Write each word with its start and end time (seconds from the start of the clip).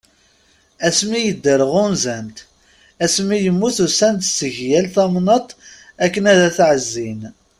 Asmi 0.87 1.19
yedder 1.25 1.59
ɣunzan-t, 1.71 2.37
asmi 3.03 3.37
yemmut 3.43 3.77
usan-d 3.85 4.23
seg 4.37 4.55
yal 4.69 4.85
tamnaḍt 4.95 5.49
akken 6.03 6.23
ad 6.31 6.39
t-ɛezzin. 6.57 7.21